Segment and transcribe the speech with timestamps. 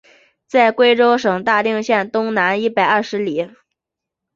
[0.47, 3.51] 在贵州省大定县东南一百二十里。